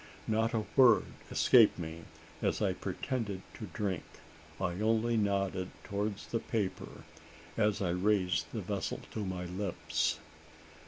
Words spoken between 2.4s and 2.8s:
as I